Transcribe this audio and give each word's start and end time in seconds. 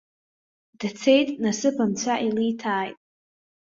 Дцеит, 0.79 1.29
насыԥ 1.43 1.77
анцәа 1.83 2.15
илиҭааит. 2.27 2.97